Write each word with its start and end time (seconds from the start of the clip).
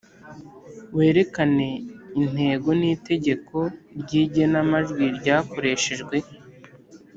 werekane 0.97 1.69
intego 2.21 2.69
n’itegeko 2.79 3.57
ry’igenamajwi 3.99 5.05
ryakoreshejwe 5.17 6.15